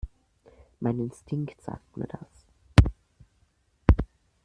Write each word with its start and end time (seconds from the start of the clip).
Mein 0.79 0.97
Instinkt 0.97 1.61
sagt 1.61 1.95
mir 1.95 2.07
das. 2.07 2.87